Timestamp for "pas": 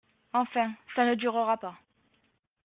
1.57-1.75